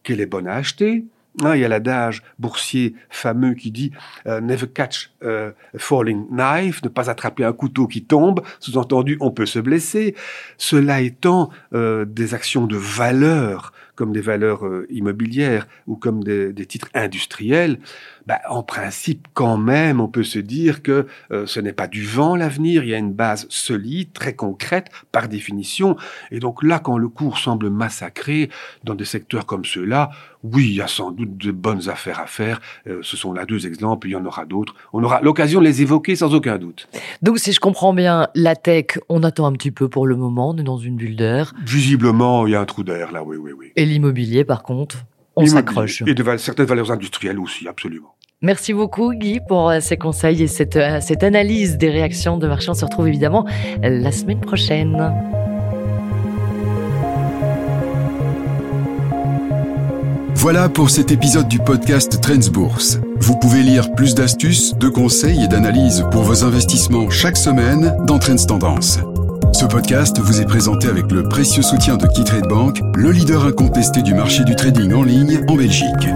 qu'elle 0.03 0.21
est 0.21 0.25
bonne 0.25 0.47
à 0.47 0.55
acheter. 0.55 1.05
Ah, 1.41 1.55
il 1.55 1.61
y 1.61 1.65
a 1.65 1.69
l'adage 1.69 2.23
boursier 2.39 2.93
fameux 3.09 3.53
qui 3.53 3.71
dit 3.71 3.91
euh, 4.27 4.41
Never 4.41 4.67
catch 4.67 5.11
a 5.23 5.51
falling 5.77 6.27
knife, 6.29 6.83
ne 6.83 6.89
pas 6.89 7.09
attraper 7.09 7.45
un 7.45 7.53
couteau 7.53 7.87
qui 7.87 8.03
tombe. 8.03 8.41
Sous-entendu, 8.59 9.17
on 9.21 9.31
peut 9.31 9.45
se 9.45 9.59
blesser. 9.59 10.13
Cela 10.57 10.99
étant 10.99 11.49
euh, 11.73 12.03
des 12.03 12.33
actions 12.33 12.67
de 12.67 12.75
valeur, 12.75 13.71
comme 13.95 14.11
des 14.11 14.21
valeurs 14.21 14.65
euh, 14.65 14.85
immobilières 14.89 15.67
ou 15.87 15.95
comme 15.95 16.21
des, 16.21 16.53
titres 16.65 16.89
industriels, 16.93 17.79
bah, 18.27 18.41
en 18.49 18.61
principe, 18.61 19.27
quand 19.33 19.57
même, 19.57 20.01
on 20.01 20.07
peut 20.09 20.23
se 20.23 20.39
dire 20.39 20.83
que 20.83 21.07
ce 21.45 21.59
n'est 21.59 21.73
pas 21.73 21.87
du 21.87 22.05
vent 22.05 22.35
l'avenir, 22.35 22.83
il 22.83 22.89
y 22.89 22.93
a 22.93 22.97
une 22.97 23.13
base 23.13 23.47
solide, 23.49 24.13
très 24.13 24.35
concrète, 24.35 24.89
par 25.11 25.27
définition. 25.27 25.95
Et 26.29 26.39
donc 26.39 26.61
là, 26.61 26.79
quand 26.79 26.97
le 26.97 27.09
cours 27.09 27.39
semble 27.39 27.69
massacré 27.69 28.49
dans 28.83 28.95
des 28.95 29.05
secteurs 29.05 29.45
comme 29.45 29.65
ceux-là, 29.65 30.11
oui, 30.43 30.69
il 30.69 30.75
y 30.75 30.81
a 30.81 30.87
sans 30.87 31.11
doute 31.11 31.20
de 31.25 31.51
bonnes 31.51 31.89
affaires 31.89 32.19
à 32.19 32.27
faire. 32.27 32.61
Euh, 32.87 32.99
ce 33.01 33.17
sont 33.17 33.33
là 33.33 33.45
deux 33.45 33.67
exemples, 33.67 34.07
il 34.07 34.11
y 34.11 34.15
en 34.15 34.25
aura 34.25 34.45
d'autres. 34.45 34.75
On 34.93 35.03
aura 35.03 35.21
l'occasion 35.21 35.59
de 35.59 35.65
les 35.65 35.81
évoquer 35.81 36.15
sans 36.15 36.33
aucun 36.33 36.57
doute. 36.57 36.87
Donc, 37.21 37.39
si 37.39 37.51
je 37.51 37.59
comprends 37.59 37.93
bien, 37.93 38.27
la 38.35 38.55
tech, 38.55 38.99
on 39.09 39.23
attend 39.23 39.45
un 39.45 39.53
petit 39.53 39.71
peu 39.71 39.89
pour 39.89 40.07
le 40.07 40.15
moment, 40.15 40.49
on 40.49 40.57
est 40.57 40.63
dans 40.63 40.77
une 40.77 40.95
bulle 40.95 41.15
d'air. 41.15 41.53
Visiblement, 41.65 42.47
il 42.47 42.53
y 42.53 42.55
a 42.55 42.61
un 42.61 42.65
trou 42.65 42.83
d'air 42.83 43.11
là, 43.11 43.23
oui, 43.23 43.37
oui, 43.37 43.51
oui. 43.57 43.71
Et 43.75 43.85
l'immobilier, 43.85 44.43
par 44.43 44.63
contre 44.63 44.97
on 45.35 45.45
s'accroche. 45.45 46.03
Et 46.05 46.13
de 46.13 46.37
certaines 46.37 46.65
valeurs 46.65 46.91
industrielles 46.91 47.39
aussi, 47.39 47.67
absolument. 47.67 48.15
Merci 48.41 48.73
beaucoup 48.73 49.13
Guy 49.13 49.39
pour 49.47 49.69
euh, 49.69 49.79
ces 49.79 49.97
conseils 49.97 50.41
et 50.41 50.47
cette, 50.47 50.75
euh, 50.75 50.99
cette 50.99 51.23
analyse 51.23 51.77
des 51.77 51.89
réactions 51.89 52.37
de 52.37 52.47
marché. 52.47 52.69
On 52.69 52.73
se 52.73 52.85
retrouve 52.85 53.07
évidemment 53.07 53.45
la 53.83 54.11
semaine 54.11 54.41
prochaine. 54.41 55.13
Voilà 60.41 60.69
pour 60.69 60.89
cet 60.89 61.11
épisode 61.11 61.47
du 61.47 61.59
podcast 61.59 62.19
Trends 62.19 62.49
Bourse. 62.51 62.97
Vous 63.19 63.35
pouvez 63.35 63.61
lire 63.61 63.93
plus 63.93 64.15
d'astuces, 64.15 64.73
de 64.73 64.89
conseils 64.89 65.43
et 65.43 65.47
d'analyses 65.47 66.03
pour 66.09 66.23
vos 66.23 66.43
investissements 66.43 67.11
chaque 67.11 67.37
semaine 67.37 67.95
dans 68.07 68.17
Trends 68.17 68.47
Tendance. 68.47 68.97
Ce 69.53 69.65
podcast 69.65 70.17
vous 70.19 70.41
est 70.41 70.47
présenté 70.47 70.87
avec 70.87 71.11
le 71.11 71.29
précieux 71.29 71.61
soutien 71.61 71.95
de 71.95 72.07
KeyTrade 72.07 72.47
Bank, 72.47 72.81
le 72.95 73.11
leader 73.11 73.45
incontesté 73.45 74.01
du 74.01 74.15
marché 74.15 74.43
du 74.43 74.55
trading 74.55 74.91
en 74.93 75.03
ligne 75.03 75.41
en 75.47 75.55
Belgique. 75.55 76.07